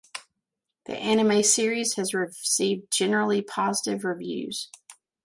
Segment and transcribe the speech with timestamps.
[0.87, 4.67] The anime series has received generally positive reviews.